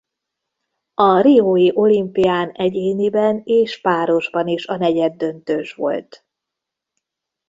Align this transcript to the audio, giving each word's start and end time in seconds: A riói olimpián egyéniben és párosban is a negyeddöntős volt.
A 0.93 1.19
riói 1.21 1.69
olimpián 1.73 2.49
egyéniben 2.49 3.41
és 3.45 3.81
párosban 3.81 4.47
is 4.47 4.65
a 4.67 4.77
negyeddöntős 4.77 5.73
volt. 5.73 6.25